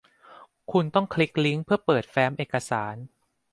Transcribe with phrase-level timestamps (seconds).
[0.71, 2.95] คุณต้องคลิกลิ้งก์เพื่อเปิดแฟ้มเอกสาร